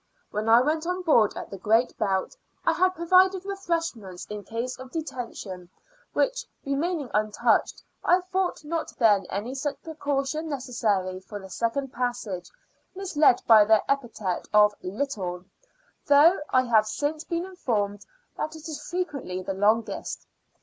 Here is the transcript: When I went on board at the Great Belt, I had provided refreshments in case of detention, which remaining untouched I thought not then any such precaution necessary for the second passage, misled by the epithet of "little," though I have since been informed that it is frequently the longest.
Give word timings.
When 0.31 0.49
I 0.49 0.61
went 0.61 0.87
on 0.87 1.03
board 1.03 1.37
at 1.37 1.51
the 1.51 1.59
Great 1.59 1.95
Belt, 1.99 2.35
I 2.65 2.73
had 2.73 2.95
provided 2.95 3.45
refreshments 3.45 4.25
in 4.31 4.43
case 4.43 4.75
of 4.79 4.89
detention, 4.91 5.69
which 6.13 6.43
remaining 6.65 7.11
untouched 7.13 7.83
I 8.03 8.21
thought 8.21 8.63
not 8.65 8.91
then 8.97 9.27
any 9.29 9.53
such 9.53 9.79
precaution 9.83 10.49
necessary 10.49 11.19
for 11.19 11.37
the 11.37 11.51
second 11.51 11.93
passage, 11.93 12.49
misled 12.95 13.43
by 13.45 13.63
the 13.63 13.83
epithet 13.91 14.47
of 14.51 14.73
"little," 14.81 15.45
though 16.07 16.39
I 16.49 16.63
have 16.63 16.87
since 16.87 17.23
been 17.23 17.45
informed 17.45 18.03
that 18.37 18.55
it 18.55 18.67
is 18.67 18.81
frequently 18.81 19.43
the 19.43 19.53
longest. 19.53 20.25